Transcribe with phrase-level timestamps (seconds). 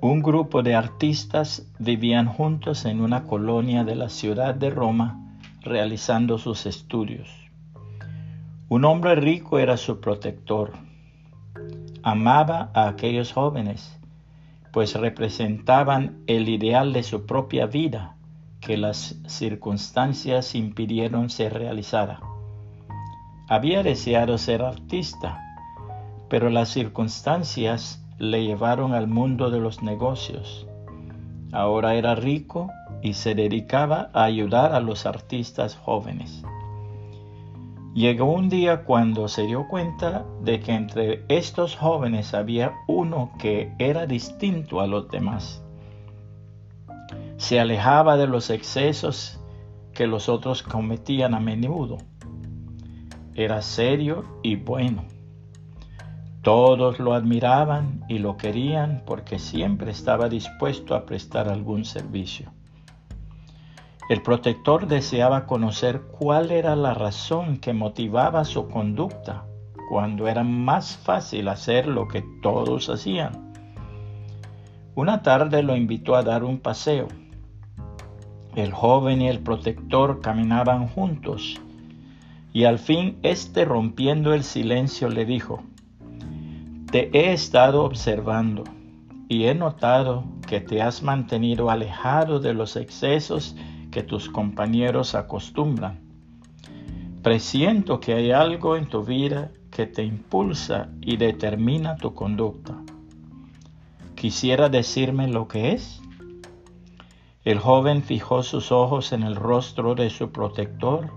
[0.00, 6.38] Un grupo de artistas vivían juntos en una colonia de la ciudad de Roma realizando
[6.38, 7.28] sus estudios.
[8.68, 10.74] Un hombre rico era su protector.
[12.04, 13.98] Amaba a aquellos jóvenes,
[14.72, 18.14] pues representaban el ideal de su propia vida
[18.60, 22.20] que las circunstancias impidieron se realizara.
[23.48, 25.42] Había deseado ser artista,
[26.28, 30.66] pero las circunstancias le llevaron al mundo de los negocios.
[31.52, 36.42] Ahora era rico y se dedicaba a ayudar a los artistas jóvenes.
[37.94, 43.72] Llegó un día cuando se dio cuenta de que entre estos jóvenes había uno que
[43.78, 45.62] era distinto a los demás.
[47.38, 49.40] Se alejaba de los excesos
[49.94, 51.98] que los otros cometían a menudo.
[53.34, 55.17] Era serio y bueno
[56.48, 62.50] todos lo admiraban y lo querían porque siempre estaba dispuesto a prestar algún servicio.
[64.08, 69.44] El protector deseaba conocer cuál era la razón que motivaba su conducta
[69.90, 73.52] cuando era más fácil hacer lo que todos hacían.
[74.94, 77.08] Una tarde lo invitó a dar un paseo.
[78.56, 81.60] El joven y el protector caminaban juntos
[82.54, 85.62] y al fin éste rompiendo el silencio le dijo,
[86.90, 88.64] te he estado observando
[89.28, 93.54] y he notado que te has mantenido alejado de los excesos
[93.90, 96.00] que tus compañeros acostumbran.
[97.22, 102.74] Presiento que hay algo en tu vida que te impulsa y determina tu conducta.
[104.14, 106.00] ¿Quisiera decirme lo que es?
[107.44, 111.10] El joven fijó sus ojos en el rostro de su protector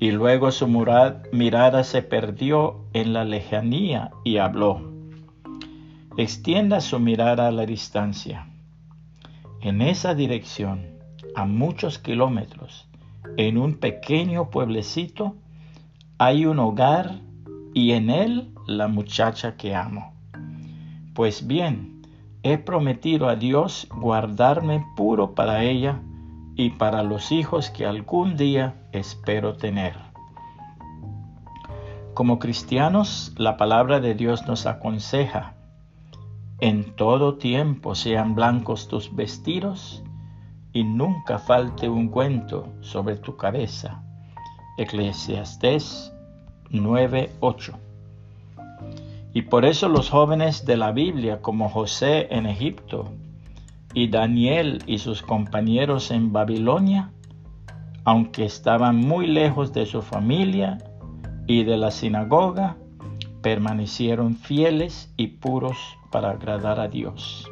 [0.00, 4.80] y luego su mirada se perdió en la lejanía y habló.
[6.16, 8.48] Extienda su mirada a la distancia.
[9.60, 10.86] En esa dirección,
[11.36, 12.88] a muchos kilómetros,
[13.36, 15.36] en un pequeño pueblecito,
[16.16, 17.20] hay un hogar
[17.74, 20.14] y en él la muchacha que amo.
[21.14, 22.06] Pues bien,
[22.42, 26.00] he prometido a Dios guardarme puro para ella
[26.60, 29.94] y para los hijos que algún día espero tener.
[32.12, 35.54] Como cristianos, la palabra de Dios nos aconseja,
[36.58, 40.04] en todo tiempo sean blancos tus vestidos
[40.74, 44.02] y nunca falte un cuento sobre tu cabeza.
[44.76, 46.12] Eclesiastés
[46.68, 47.72] 9:8.
[49.32, 53.08] Y por eso los jóvenes de la Biblia, como José en Egipto,
[53.92, 57.12] y Daniel y sus compañeros en Babilonia,
[58.04, 60.78] aunque estaban muy lejos de su familia
[61.46, 62.76] y de la sinagoga,
[63.42, 65.76] permanecieron fieles y puros
[66.10, 67.50] para agradar a Dios.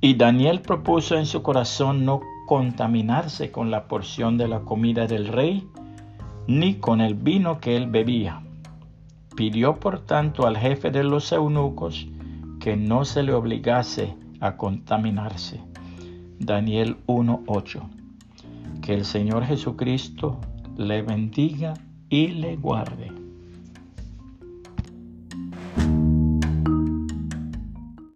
[0.00, 5.28] Y Daniel propuso en su corazón no contaminarse con la porción de la comida del
[5.28, 5.66] rey,
[6.46, 8.42] ni con el vino que él bebía.
[9.34, 12.06] Pidió por tanto al jefe de los eunucos
[12.60, 14.14] que no se le obligase
[14.44, 15.60] a contaminarse.
[16.38, 17.80] Daniel 1.8.
[18.82, 20.38] Que el Señor Jesucristo
[20.76, 21.72] le bendiga
[22.10, 23.23] y le guarde.